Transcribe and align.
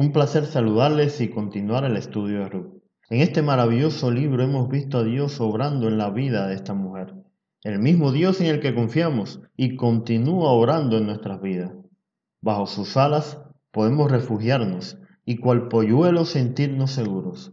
un 0.00 0.12
placer 0.12 0.46
saludarles 0.46 1.20
y 1.20 1.28
continuar 1.28 1.84
el 1.84 1.94
estudio 1.94 2.38
de 2.38 2.48
Ruth. 2.48 2.82
En 3.10 3.20
este 3.20 3.42
maravilloso 3.42 4.10
libro 4.10 4.42
hemos 4.42 4.70
visto 4.70 4.96
a 4.96 5.04
Dios 5.04 5.42
obrando 5.42 5.88
en 5.88 5.98
la 5.98 6.08
vida 6.08 6.46
de 6.46 6.54
esta 6.54 6.72
mujer, 6.72 7.12
el 7.64 7.80
mismo 7.80 8.10
Dios 8.10 8.40
en 8.40 8.46
el 8.46 8.60
que 8.60 8.74
confiamos 8.74 9.42
y 9.58 9.76
continúa 9.76 10.52
orando 10.52 10.96
en 10.96 11.04
nuestras 11.04 11.42
vidas. 11.42 11.74
Bajo 12.40 12.66
sus 12.66 12.96
alas 12.96 13.42
podemos 13.72 14.10
refugiarnos 14.10 14.96
y 15.26 15.36
cual 15.36 15.68
polluelo 15.68 16.24
sentirnos 16.24 16.92
seguros. 16.92 17.52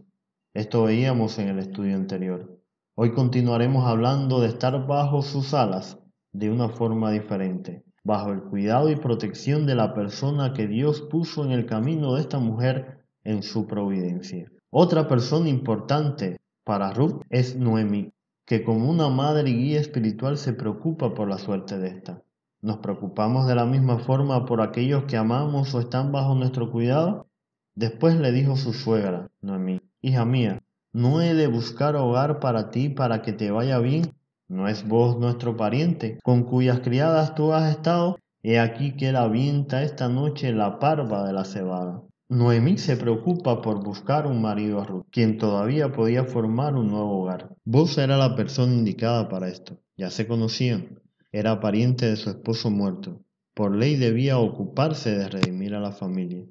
Esto 0.54 0.84
veíamos 0.84 1.38
en 1.38 1.48
el 1.48 1.58
estudio 1.58 1.96
anterior. 1.96 2.58
Hoy 2.94 3.12
continuaremos 3.12 3.84
hablando 3.86 4.40
de 4.40 4.48
estar 4.48 4.86
bajo 4.86 5.20
sus 5.20 5.52
alas 5.52 5.98
de 6.32 6.50
una 6.50 6.70
forma 6.70 7.10
diferente 7.10 7.84
bajo 8.08 8.32
el 8.32 8.40
cuidado 8.40 8.88
y 8.88 8.96
protección 8.96 9.66
de 9.66 9.74
la 9.74 9.92
persona 9.92 10.54
que 10.54 10.66
Dios 10.66 11.02
puso 11.02 11.44
en 11.44 11.52
el 11.52 11.66
camino 11.66 12.14
de 12.14 12.22
esta 12.22 12.38
mujer 12.38 13.04
en 13.22 13.42
su 13.42 13.66
providencia. 13.66 14.50
Otra 14.70 15.06
persona 15.06 15.50
importante 15.50 16.40
para 16.64 16.90
Ruth 16.94 17.20
es 17.28 17.54
Noemi, 17.54 18.10
que 18.46 18.64
como 18.64 18.88
una 18.88 19.10
madre 19.10 19.50
y 19.50 19.56
guía 19.58 19.80
espiritual 19.80 20.38
se 20.38 20.54
preocupa 20.54 21.12
por 21.12 21.28
la 21.28 21.36
suerte 21.36 21.78
de 21.78 21.88
esta. 21.88 22.22
¿Nos 22.62 22.78
preocupamos 22.78 23.46
de 23.46 23.54
la 23.54 23.66
misma 23.66 23.98
forma 23.98 24.46
por 24.46 24.62
aquellos 24.62 25.04
que 25.04 25.18
amamos 25.18 25.74
o 25.74 25.80
están 25.80 26.10
bajo 26.10 26.34
nuestro 26.34 26.72
cuidado? 26.72 27.26
Después 27.74 28.18
le 28.18 28.32
dijo 28.32 28.56
su 28.56 28.72
suegra, 28.72 29.30
Noemí, 29.42 29.82
hija 30.00 30.24
mía, 30.24 30.62
¿no 30.94 31.20
he 31.20 31.34
de 31.34 31.46
buscar 31.46 31.94
hogar 31.94 32.40
para 32.40 32.70
ti 32.70 32.88
para 32.88 33.20
que 33.20 33.34
te 33.34 33.50
vaya 33.50 33.78
bien 33.80 34.14
¿No 34.48 34.66
es 34.66 34.88
vos 34.88 35.18
nuestro 35.18 35.58
pariente, 35.58 36.18
con 36.22 36.44
cuyas 36.44 36.80
criadas 36.80 37.34
tú 37.34 37.52
has 37.52 37.70
estado? 37.70 38.18
He 38.42 38.58
aquí 38.58 38.96
que 38.96 39.10
él 39.10 39.16
avienta 39.16 39.82
esta 39.82 40.08
noche 40.08 40.52
la 40.52 40.78
parva 40.78 41.26
de 41.26 41.34
la 41.34 41.44
cebada. 41.44 42.02
Noemí 42.30 42.78
se 42.78 42.96
preocupa 42.96 43.60
por 43.60 43.84
buscar 43.84 44.26
un 44.26 44.40
marido 44.40 44.80
a 44.80 44.84
Ruth, 44.84 45.06
quien 45.10 45.36
todavía 45.36 45.92
podía 45.92 46.24
formar 46.24 46.76
un 46.76 46.88
nuevo 46.88 47.20
hogar. 47.20 47.54
Vos 47.64 47.98
era 47.98 48.16
la 48.16 48.36
persona 48.36 48.72
indicada 48.72 49.28
para 49.28 49.48
esto. 49.48 49.80
Ya 49.98 50.10
se 50.10 50.26
conocían. 50.26 50.98
Era 51.30 51.60
pariente 51.60 52.06
de 52.06 52.16
su 52.16 52.30
esposo 52.30 52.70
muerto. 52.70 53.20
Por 53.54 53.76
ley 53.76 53.96
debía 53.96 54.38
ocuparse 54.38 55.10
de 55.10 55.28
redimir 55.28 55.74
a 55.74 55.80
la 55.80 55.92
familia. 55.92 56.46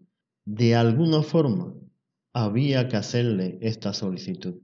De 0.45 0.75
alguna 0.75 1.23
forma, 1.23 1.73
había 2.33 2.87
que 2.87 2.97
hacerle 2.97 3.57
esta 3.61 3.93
solicitud. 3.93 4.61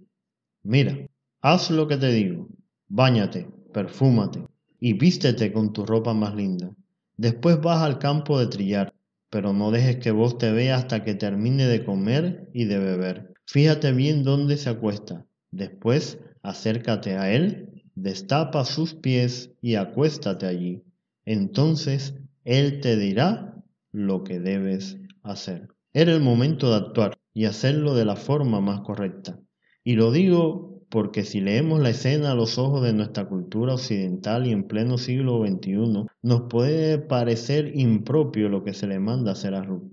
Mira, 0.62 1.08
haz 1.42 1.72
lo 1.72 1.88
que 1.88 1.98
te 1.98 2.08
digo. 2.08 2.48
Báñate, 2.96 3.48
perfúmate 3.74 4.46
y 4.80 4.94
vístete 4.94 5.52
con 5.52 5.74
tu 5.74 5.84
ropa 5.84 6.14
más 6.14 6.36
linda. 6.36 6.70
Después 7.18 7.60
vas 7.60 7.82
al 7.82 7.98
campo 7.98 8.38
de 8.38 8.46
trillar, 8.46 8.94
pero 9.32 9.52
no 9.52 9.72
dejes 9.72 9.96
que 9.96 10.12
vos 10.12 10.38
te 10.38 10.52
vea 10.52 10.76
hasta 10.76 11.04
que 11.04 11.16
termine 11.16 11.66
de 11.66 11.84
comer 11.84 12.52
y 12.54 12.66
de 12.66 12.78
beber. 12.78 13.34
Fíjate 13.48 13.94
bien 13.94 14.24
dónde 14.24 14.58
se 14.58 14.70
acuesta. 14.70 15.26
Después 15.50 16.20
acércate 16.44 17.18
a 17.18 17.34
él, 17.34 17.82
destapa 17.96 18.64
sus 18.64 18.94
pies 18.94 19.50
y 19.60 19.74
acuéstate 19.74 20.46
allí. 20.46 20.84
Entonces 21.26 22.14
él 22.46 22.80
te 22.80 22.96
dirá 22.96 23.56
lo 23.92 24.24
que 24.24 24.40
debes 24.40 25.00
hacer. 25.24 25.68
Era 25.94 26.14
el 26.14 26.22
momento 26.22 26.70
de 26.70 26.76
actuar 26.76 27.18
y 27.34 27.46
hacerlo 27.46 27.96
de 27.96 28.06
la 28.06 28.18
forma 28.18 28.62
más 28.62 28.82
correcta. 28.82 29.40
Y 29.84 29.96
lo 29.96 30.12
digo 30.12 30.73
porque 30.94 31.24
si 31.24 31.42
leemos 31.42 31.82
la 31.82 31.90
escena 31.90 32.34
a 32.34 32.36
los 32.36 32.60
ojos 32.60 32.84
de 32.84 32.94
nuestra 32.94 33.28
cultura 33.28 33.74
occidental 33.74 34.46
y 34.46 34.52
en 34.52 34.66
pleno 34.66 35.00
siglo 35.00 35.44
XXI, 35.44 36.06
nos 36.22 36.42
puede 36.42 37.00
parecer 37.00 37.72
impropio 37.74 38.48
lo 38.48 38.64
que 38.64 38.76
se 38.76 38.86
le 38.86 39.00
manda 39.00 39.32
hacer 39.32 39.56
a 39.56 39.64
Ruth. 39.64 39.92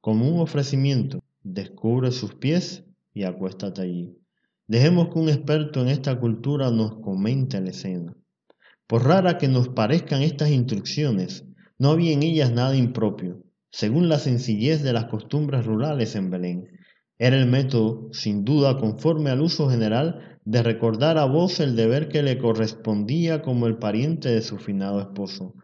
Como 0.00 0.28
un 0.28 0.40
ofrecimiento, 0.40 1.22
descubre 1.44 2.10
sus 2.10 2.34
pies 2.34 2.82
y 3.14 3.22
acuéstate 3.22 3.82
allí. 3.82 4.18
Dejemos 4.66 5.10
que 5.10 5.20
un 5.20 5.28
experto 5.28 5.82
en 5.82 5.88
esta 5.88 6.18
cultura 6.18 6.72
nos 6.72 6.96
comente 6.96 7.60
la 7.60 7.70
escena. 7.70 8.16
Por 8.88 9.04
rara 9.04 9.38
que 9.38 9.46
nos 9.46 9.68
parezcan 9.68 10.22
estas 10.22 10.50
instrucciones, 10.50 11.44
no 11.78 11.90
había 11.90 12.10
en 12.10 12.24
ellas 12.24 12.50
nada 12.50 12.74
impropio, 12.74 13.40
según 13.70 14.08
la 14.08 14.18
sencillez 14.18 14.82
de 14.82 14.94
las 14.94 15.04
costumbres 15.04 15.64
rurales 15.64 16.16
en 16.16 16.28
Belén. 16.28 16.79
Era 17.22 17.36
el 17.36 17.46
método, 17.46 18.08
sin 18.12 18.46
duda, 18.46 18.78
conforme 18.78 19.28
al 19.28 19.42
uso 19.42 19.68
general 19.68 20.38
de 20.46 20.62
recordar 20.62 21.18
a 21.18 21.26
vos 21.26 21.60
el 21.60 21.76
deber 21.76 22.08
que 22.08 22.22
le 22.22 22.38
correspondía 22.38 23.42
como 23.42 23.66
el 23.66 23.76
pariente 23.76 24.30
de 24.30 24.40
su 24.40 24.56
finado 24.56 25.02
esposo. 25.02 25.54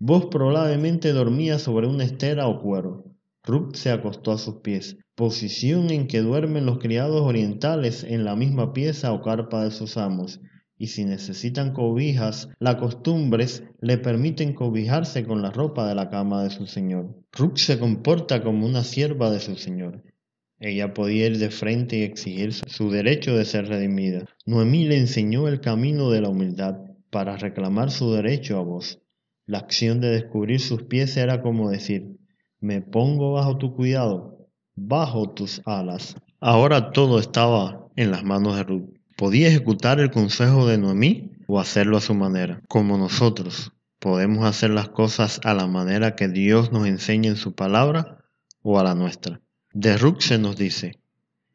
Vos 0.00 0.26
probablemente 0.26 1.12
dormía 1.12 1.60
sobre 1.60 1.86
una 1.86 2.02
estera 2.02 2.48
o 2.48 2.60
cuero. 2.60 3.04
Ruth 3.44 3.76
se 3.76 3.92
acostó 3.92 4.32
a 4.32 4.38
sus 4.38 4.56
pies, 4.56 4.96
posición 5.14 5.90
en 5.90 6.08
que 6.08 6.20
duermen 6.20 6.66
los 6.66 6.78
criados 6.78 7.20
orientales 7.20 8.02
en 8.02 8.24
la 8.24 8.34
misma 8.34 8.72
pieza 8.72 9.12
o 9.12 9.22
carpa 9.22 9.62
de 9.62 9.70
sus 9.70 9.96
amos, 9.96 10.40
y 10.76 10.88
si 10.88 11.04
necesitan 11.04 11.72
cobijas, 11.72 12.48
las 12.58 12.74
costumbres 12.74 13.62
le 13.80 13.98
permiten 13.98 14.52
cobijarse 14.52 15.24
con 15.24 15.42
la 15.42 15.52
ropa 15.52 15.86
de 15.88 15.94
la 15.94 16.10
cama 16.10 16.42
de 16.42 16.50
su 16.50 16.66
señor. 16.66 17.14
Ruth 17.30 17.58
se 17.58 17.78
comporta 17.78 18.42
como 18.42 18.66
una 18.66 18.82
sierva 18.82 19.30
de 19.30 19.38
su 19.38 19.54
señor. 19.54 20.02
Ella 20.64 20.94
podía 20.94 21.26
ir 21.26 21.36
de 21.36 21.50
frente 21.50 21.98
y 21.98 22.02
exigir 22.04 22.54
su 22.54 22.90
derecho 22.90 23.36
de 23.36 23.44
ser 23.44 23.68
redimida. 23.68 24.24
Noemí 24.46 24.86
le 24.86 24.96
enseñó 24.96 25.46
el 25.46 25.60
camino 25.60 26.08
de 26.08 26.22
la 26.22 26.30
humildad 26.30 26.76
para 27.10 27.36
reclamar 27.36 27.90
su 27.90 28.14
derecho 28.14 28.56
a 28.58 28.62
vos. 28.62 29.02
La 29.44 29.58
acción 29.58 30.00
de 30.00 30.08
descubrir 30.08 30.60
sus 30.60 30.84
pies 30.84 31.18
era 31.18 31.42
como 31.42 31.68
decir, 31.68 32.16
me 32.60 32.80
pongo 32.80 33.34
bajo 33.34 33.58
tu 33.58 33.76
cuidado, 33.76 34.48
bajo 34.74 35.34
tus 35.34 35.60
alas. 35.66 36.16
Ahora 36.40 36.92
todo 36.92 37.18
estaba 37.18 37.90
en 37.94 38.10
las 38.10 38.24
manos 38.24 38.56
de 38.56 38.62
Ruth. 38.62 38.88
Podía 39.18 39.48
ejecutar 39.48 40.00
el 40.00 40.10
consejo 40.10 40.66
de 40.66 40.78
Noemí 40.78 41.32
o 41.46 41.60
hacerlo 41.60 41.98
a 41.98 42.00
su 42.00 42.14
manera, 42.14 42.62
como 42.68 42.96
nosotros. 42.96 43.72
Podemos 43.98 44.46
hacer 44.46 44.70
las 44.70 44.88
cosas 44.88 45.42
a 45.44 45.52
la 45.52 45.66
manera 45.66 46.16
que 46.16 46.28
Dios 46.28 46.72
nos 46.72 46.86
enseña 46.86 47.28
en 47.28 47.36
su 47.36 47.54
palabra 47.54 48.24
o 48.62 48.78
a 48.78 48.82
la 48.82 48.94
nuestra. 48.94 49.43
De 49.74 49.96
Ruth 49.96 50.20
se 50.20 50.38
nos 50.38 50.56
dice, 50.56 51.00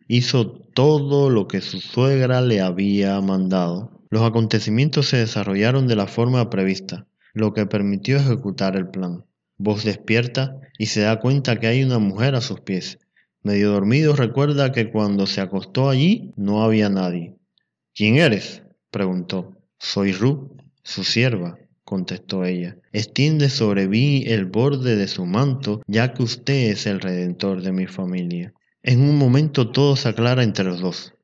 hizo 0.10 0.52
todo 0.52 1.30
lo 1.30 1.48
que 1.48 1.62
su 1.62 1.80
suegra 1.80 2.42
le 2.42 2.60
había 2.60 3.22
mandado. 3.22 4.04
Los 4.10 4.24
acontecimientos 4.24 5.08
se 5.08 5.16
desarrollaron 5.16 5.88
de 5.88 5.96
la 5.96 6.06
forma 6.06 6.50
prevista, 6.50 7.08
lo 7.34 7.54
que 7.54 7.66
permitió 7.66 8.18
ejecutar 8.18 8.76
el 8.76 8.90
plan. 8.90 9.24
Vos 9.58 9.86
despierta 9.86 10.60
y 10.78 10.88
se 10.88 11.00
da 11.00 11.22
cuenta 11.22 11.62
que 11.62 11.68
hay 11.68 11.82
una 11.82 12.00
mujer 12.00 12.36
a 12.36 12.42
sus 12.42 12.60
pies. 12.60 13.00
Medio 13.42 13.72
dormido 13.72 14.14
recuerda 14.18 14.74
que 14.74 14.92
cuando 14.92 15.26
se 15.26 15.40
acostó 15.40 15.90
allí 15.90 16.34
no 16.36 16.62
había 16.62 16.90
nadie. 16.90 17.38
¿Quién 17.96 18.18
eres? 18.18 18.64
preguntó. 18.92 19.56
Soy 19.78 20.12
Ruth, 20.12 20.60
su 20.84 21.06
sierva, 21.06 21.58
contestó 21.90 22.46
ella. 22.46 22.78
Extiende 22.94 23.50
sobre 23.50 23.88
mí 23.88 24.24
el 24.28 24.46
borde 24.46 24.96
de 24.96 25.08
su 25.08 25.26
manto, 25.26 25.82
ya 25.88 26.14
que 26.14 26.22
usted 26.22 26.70
es 26.70 26.86
el 26.86 27.00
redentor 27.00 27.64
de 27.64 27.72
mi 27.72 27.88
familia. 27.88 28.54
En 28.84 29.02
un 29.02 29.18
momento 29.18 29.72
todo 29.72 29.96
se 29.96 30.08
aclara 30.08 30.44
entre 30.44 30.66
los 30.66 30.82
dos. 30.82 31.16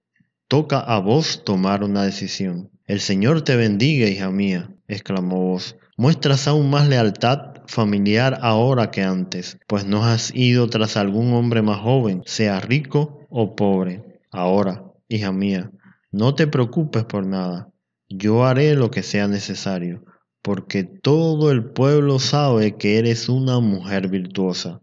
Toca 0.47 0.79
a 0.79 0.97
vos 0.99 1.43
tomar 1.45 1.83
una 1.83 2.03
decisión. 2.03 2.71
El 2.87 2.99
Señor 2.99 3.43
te 3.43 3.55
bendiga, 3.55 4.07
hija 4.07 4.31
mía, 4.31 4.71
exclamó 4.87 5.37
vos. 5.51 5.75
Muestras 5.97 6.47
aún 6.47 6.71
más 6.71 6.87
lealtad 6.87 7.61
familiar 7.67 8.39
ahora 8.41 8.89
que 8.89 9.03
antes, 9.03 9.59
pues 9.67 9.85
no 9.85 10.03
has 10.03 10.33
ido 10.33 10.67
tras 10.67 10.97
algún 10.97 11.31
hombre 11.33 11.61
más 11.61 11.77
joven, 11.79 12.23
sea 12.25 12.59
rico 12.59 13.19
o 13.29 13.55
pobre. 13.55 14.03
Ahora, 14.31 14.83
hija 15.09 15.31
mía, 15.31 15.69
no 16.11 16.33
te 16.33 16.47
preocupes 16.47 17.03
por 17.03 17.23
nada. 17.23 17.69
Yo 18.09 18.45
haré 18.45 18.73
lo 18.73 18.89
que 18.89 19.03
sea 19.03 19.27
necesario 19.27 20.03
porque 20.45 20.83
todo 20.83 21.51
el 21.51 21.65
pueblo 21.71 22.19
sabe 22.19 22.77
que 22.77 22.99
eres 22.99 23.29
una 23.29 23.59
mujer 23.59 24.09
virtuosa. 24.09 24.79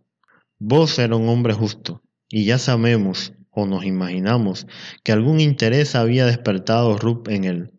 Vos 0.59 0.99
eras 0.99 1.20
un 1.20 1.29
hombre 1.29 1.55
justo, 1.55 2.03
y 2.29 2.47
ya 2.47 2.59
sabemos 2.59 3.32
o 3.49 3.64
nos 3.64 3.85
imaginamos 3.85 4.67
que 5.05 5.12
algún 5.12 5.38
interés 5.38 5.94
había 5.94 6.26
despertado 6.26 6.99
Ruth 6.99 7.29
en 7.29 7.44
él. 7.44 7.70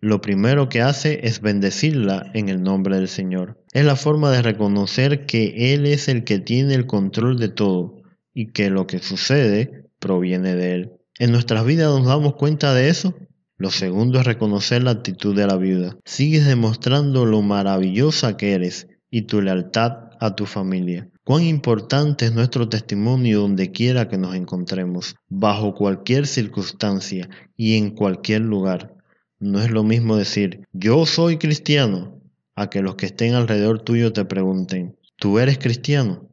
Lo 0.00 0.22
primero 0.22 0.70
que 0.70 0.80
hace 0.80 1.20
es 1.26 1.42
bendecirla 1.42 2.30
en 2.32 2.48
el 2.48 2.62
nombre 2.62 2.96
del 2.96 3.08
Señor. 3.08 3.62
Es 3.74 3.84
la 3.84 3.96
forma 3.96 4.30
de 4.30 4.40
reconocer 4.40 5.26
que 5.26 5.74
Él 5.74 5.84
es 5.84 6.08
el 6.08 6.24
que 6.24 6.38
tiene 6.38 6.74
el 6.74 6.86
control 6.86 7.38
de 7.38 7.50
todo 7.50 8.00
y 8.32 8.52
que 8.52 8.70
lo 8.70 8.86
que 8.86 9.00
sucede 9.00 9.84
proviene 9.98 10.54
de 10.54 10.72
Él. 10.72 10.92
¿En 11.18 11.32
nuestras 11.32 11.66
vidas 11.66 11.90
nos 11.90 12.06
damos 12.06 12.36
cuenta 12.36 12.72
de 12.72 12.88
eso? 12.88 13.14
Lo 13.58 13.72
segundo 13.72 14.20
es 14.20 14.24
reconocer 14.24 14.84
la 14.84 14.92
actitud 14.92 15.34
de 15.34 15.46
la 15.46 15.56
viuda. 15.56 15.96
Sigues 16.04 16.46
demostrando 16.46 17.26
lo 17.26 17.42
maravillosa 17.42 18.36
que 18.36 18.52
eres 18.52 18.86
y 19.10 19.22
tu 19.22 19.42
lealtad 19.42 20.10
a 20.20 20.36
tu 20.36 20.46
familia. 20.46 21.08
Cuán 21.24 21.42
importante 21.42 22.26
es 22.26 22.32
nuestro 22.32 22.68
testimonio 22.68 23.40
donde 23.40 23.72
quiera 23.72 24.08
que 24.08 24.16
nos 24.16 24.36
encontremos, 24.36 25.16
bajo 25.28 25.74
cualquier 25.74 26.28
circunstancia 26.28 27.28
y 27.56 27.76
en 27.76 27.90
cualquier 27.90 28.42
lugar. 28.42 28.94
No 29.40 29.60
es 29.60 29.70
lo 29.70 29.82
mismo 29.82 30.16
decir 30.16 30.66
yo 30.72 31.04
soy 31.04 31.36
cristiano 31.36 32.20
a 32.54 32.70
que 32.70 32.80
los 32.80 32.94
que 32.94 33.06
estén 33.06 33.34
alrededor 33.34 33.80
tuyo 33.80 34.12
te 34.12 34.24
pregunten 34.24 34.96
¿tú 35.16 35.40
eres 35.40 35.58
cristiano? 35.58 36.28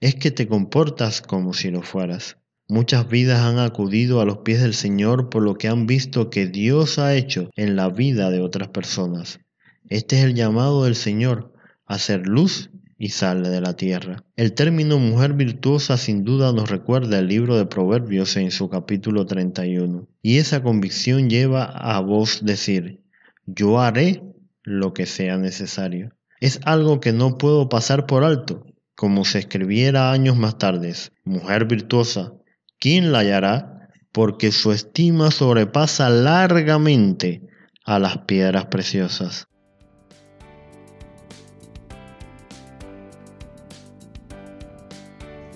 Es 0.00 0.14
que 0.14 0.30
te 0.30 0.48
comportas 0.48 1.20
como 1.20 1.52
si 1.52 1.70
lo 1.70 1.82
fueras. 1.82 2.38
Muchas 2.70 3.08
vidas 3.08 3.40
han 3.40 3.58
acudido 3.58 4.20
a 4.20 4.24
los 4.24 4.38
pies 4.38 4.62
del 4.62 4.74
Señor 4.74 5.28
por 5.28 5.42
lo 5.42 5.56
que 5.56 5.66
han 5.66 5.88
visto 5.88 6.30
que 6.30 6.46
Dios 6.46 7.00
ha 7.00 7.16
hecho 7.16 7.50
en 7.56 7.74
la 7.74 7.88
vida 7.88 8.30
de 8.30 8.40
otras 8.40 8.68
personas. 8.68 9.40
Este 9.88 10.18
es 10.18 10.24
el 10.24 10.36
llamado 10.36 10.84
del 10.84 10.94
Señor, 10.94 11.52
a 11.86 11.98
luz 12.22 12.70
y 12.96 13.08
sal 13.08 13.42
de 13.42 13.60
la 13.60 13.74
tierra. 13.74 14.22
El 14.36 14.52
término 14.52 15.00
mujer 15.00 15.32
virtuosa 15.32 15.96
sin 15.96 16.22
duda 16.22 16.52
nos 16.52 16.70
recuerda 16.70 17.18
el 17.18 17.26
libro 17.26 17.56
de 17.56 17.66
Proverbios 17.66 18.36
en 18.36 18.52
su 18.52 18.68
capítulo 18.68 19.26
31. 19.26 20.06
Y 20.22 20.38
esa 20.38 20.62
convicción 20.62 21.28
lleva 21.28 21.64
a 21.64 21.98
vos 21.98 22.44
decir, 22.44 23.00
yo 23.46 23.80
haré 23.80 24.22
lo 24.62 24.94
que 24.94 25.06
sea 25.06 25.38
necesario. 25.38 26.12
Es 26.40 26.60
algo 26.62 27.00
que 27.00 27.12
no 27.12 27.36
puedo 27.36 27.68
pasar 27.68 28.06
por 28.06 28.22
alto, 28.22 28.64
como 28.94 29.24
se 29.24 29.40
escribiera 29.40 30.12
años 30.12 30.36
más 30.36 30.56
tarde. 30.56 30.94
Mujer 31.24 31.64
virtuosa, 31.64 32.34
¿quién 32.80 33.12
la 33.12 33.20
hallará? 33.20 33.88
Porque 34.10 34.50
su 34.50 34.72
estima 34.72 35.30
sobrepasa 35.30 36.10
largamente 36.10 37.42
a 37.84 38.00
las 38.00 38.18
piedras 38.18 38.66
preciosas. 38.66 39.46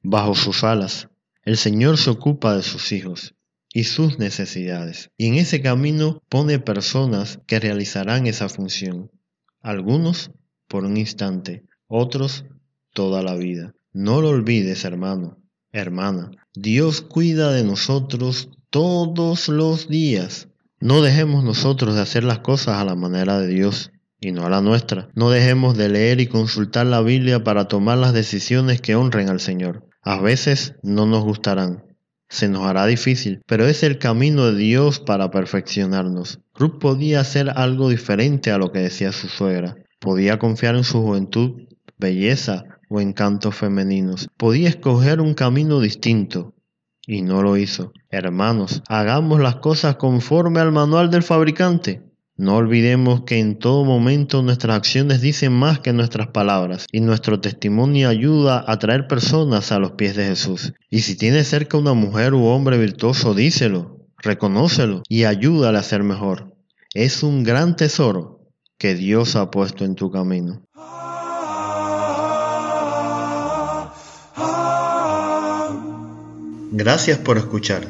Bajo 0.06 0.34
sus 0.34 0.64
alas, 0.64 1.08
el 1.44 1.56
Señor 1.56 1.96
se 1.96 2.10
ocupa 2.10 2.54
de 2.54 2.62
sus 2.62 2.92
hijos 2.92 3.34
y 3.72 3.84
sus 3.84 4.18
necesidades, 4.18 5.10
y 5.16 5.28
en 5.28 5.36
ese 5.36 5.62
camino 5.62 6.22
pone 6.28 6.58
personas 6.58 7.40
que 7.46 7.58
realizarán 7.58 8.26
esa 8.26 8.50
función, 8.50 9.10
algunos 9.62 10.30
por 10.68 10.84
un 10.84 10.98
instante, 10.98 11.64
otros 11.88 12.44
toda 12.92 13.22
la 13.22 13.34
vida. 13.34 13.72
No 13.94 14.20
lo 14.20 14.28
olvides, 14.28 14.84
hermano, 14.84 15.38
hermana, 15.72 16.32
Dios 16.52 17.00
cuida 17.00 17.52
de 17.52 17.64
nosotros 17.64 18.50
todos 18.68 19.48
los 19.48 19.88
días. 19.88 20.48
No 20.80 21.00
dejemos 21.00 21.44
nosotros 21.44 21.94
de 21.94 22.02
hacer 22.02 22.24
las 22.24 22.40
cosas 22.40 22.76
a 22.76 22.84
la 22.84 22.94
manera 22.94 23.38
de 23.38 23.46
Dios 23.46 23.90
y 24.20 24.32
no 24.32 24.44
a 24.44 24.50
la 24.50 24.60
nuestra. 24.60 25.08
No 25.14 25.30
dejemos 25.30 25.78
de 25.78 25.88
leer 25.88 26.20
y 26.20 26.26
consultar 26.26 26.84
la 26.84 27.00
Biblia 27.00 27.42
para 27.42 27.68
tomar 27.68 27.96
las 27.96 28.12
decisiones 28.12 28.82
que 28.82 28.96
honren 28.96 29.30
al 29.30 29.40
Señor. 29.40 29.88
A 30.04 30.20
veces 30.20 30.74
no 30.82 31.06
nos 31.06 31.24
gustarán, 31.24 31.82
se 32.28 32.48
nos 32.48 32.66
hará 32.66 32.84
difícil, 32.86 33.40
pero 33.46 33.66
es 33.66 33.82
el 33.82 33.98
camino 33.98 34.46
de 34.46 34.56
Dios 34.56 35.00
para 35.00 35.30
perfeccionarnos. 35.30 36.40
Ruth 36.54 36.78
podía 36.78 37.20
hacer 37.20 37.50
algo 37.54 37.88
diferente 37.88 38.50
a 38.50 38.58
lo 38.58 38.72
que 38.72 38.80
decía 38.80 39.12
su 39.12 39.28
suegra. 39.28 39.76
Podía 40.00 40.38
confiar 40.38 40.74
en 40.74 40.84
su 40.84 41.00
juventud, 41.00 41.62
belleza 41.96 42.64
o 42.90 43.00
encantos 43.00 43.54
femeninos. 43.54 44.28
Podía 44.36 44.68
escoger 44.68 45.20
un 45.20 45.32
camino 45.32 45.80
distinto 45.80 46.54
y 47.06 47.22
no 47.22 47.42
lo 47.42 47.56
hizo. 47.56 47.92
Hermanos, 48.10 48.82
hagamos 48.88 49.40
las 49.40 49.56
cosas 49.56 49.96
conforme 49.96 50.60
al 50.60 50.72
manual 50.72 51.10
del 51.10 51.22
fabricante. 51.22 52.02
No 52.36 52.56
olvidemos 52.56 53.22
que 53.22 53.38
en 53.38 53.60
todo 53.60 53.84
momento 53.84 54.42
nuestras 54.42 54.76
acciones 54.76 55.20
dicen 55.20 55.52
más 55.52 55.78
que 55.78 55.92
nuestras 55.92 56.26
palabras 56.28 56.86
y 56.90 57.00
nuestro 57.00 57.40
testimonio 57.40 58.08
ayuda 58.08 58.64
a 58.66 58.76
traer 58.80 59.06
personas 59.06 59.70
a 59.70 59.78
los 59.78 59.92
pies 59.92 60.16
de 60.16 60.26
Jesús. 60.26 60.72
Y 60.90 61.02
si 61.02 61.16
tienes 61.16 61.46
cerca 61.46 61.78
una 61.78 61.94
mujer 61.94 62.34
u 62.34 62.46
hombre 62.46 62.76
virtuoso, 62.76 63.34
díselo, 63.34 64.00
reconócelo 64.18 65.04
y 65.08 65.24
ayúdale 65.24 65.78
a 65.78 65.84
ser 65.84 66.02
mejor. 66.02 66.56
Es 66.92 67.22
un 67.22 67.44
gran 67.44 67.76
tesoro 67.76 68.40
que 68.78 68.96
Dios 68.96 69.36
ha 69.36 69.52
puesto 69.52 69.84
en 69.84 69.94
tu 69.94 70.10
camino. 70.10 70.60
Gracias 76.72 77.18
por 77.18 77.38
escuchar. 77.38 77.86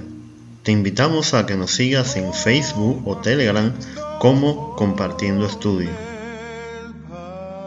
Te 0.63 0.71
invitamos 0.71 1.33
a 1.33 1.47
que 1.47 1.57
nos 1.57 1.71
sigas 1.71 2.17
en 2.17 2.35
Facebook 2.35 3.09
o 3.09 3.17
Telegram 3.17 3.73
como 4.19 4.77
Compartiendo 4.77 5.47
Estudio. 5.47 5.91